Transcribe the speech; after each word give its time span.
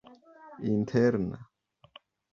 interna 0.71 1.37